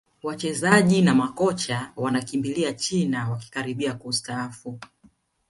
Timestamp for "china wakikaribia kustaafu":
2.73-4.79